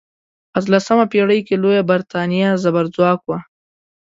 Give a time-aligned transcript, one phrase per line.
[0.51, 3.37] په اتلسمه پیړۍ کې لویه بریتانیا زبرځواک وه.